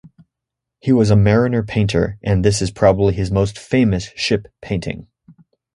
[0.79, 5.05] He was a mariner painter, and this is probably his most famous ship painting.